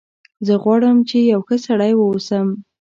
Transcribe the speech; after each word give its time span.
زه 0.45 0.53
غواړم 0.63 0.97
چې 1.09 1.17
یو 1.31 1.41
ښه 1.47 1.55
سړی 1.65 1.93
و 1.95 2.01
اوسم 2.09 2.47